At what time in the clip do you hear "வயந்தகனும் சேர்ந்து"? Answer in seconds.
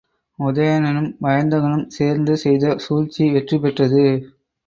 1.21-2.35